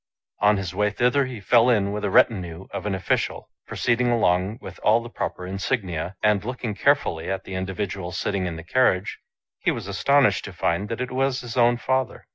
On 0.39 0.57
his 0.57 0.73
way 0.73 0.89
thither 0.89 1.25
he 1.27 1.39
fell 1.39 1.69
in 1.69 1.91
with 1.91 2.03
a 2.03 2.09
retinue 2.09 2.65
of 2.71 2.87
an 2.87 2.95
official, 2.95 3.51
pro 3.67 3.77
ceeding 3.77 4.11
along 4.11 4.57
with 4.59 4.79
all 4.81 5.03
the 5.03 5.11
proper 5.11 5.45
insignia, 5.45 6.15
13 6.23 6.31
and, 6.31 6.43
looking 6.43 6.73
carefully 6.73 7.29
at 7.29 7.43
the 7.43 7.53
individual 7.53 8.11
sitting 8.11 8.47
in 8.47 8.55
the 8.55 8.63
carriage, 8.63 9.19
he 9.59 9.69
was 9.69 9.85
astonished 9.87 10.43
to 10.45 10.53
find 10.53 10.89
that 10.89 11.01
it 11.01 11.11
was 11.11 11.41
his 11.41 11.55
own 11.55 11.77
father. 11.77 12.25